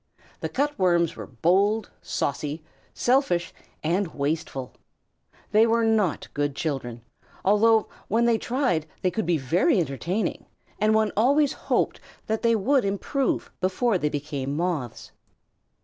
[0.39, 3.53] The Cut Worms were bold, saucy, selfish,
[3.83, 4.73] and wasteful.
[5.51, 7.03] They were not good children,
[7.45, 10.47] although when they tried they could be very entertaining,
[10.79, 15.11] and one always hoped that they would improve before they became Moths.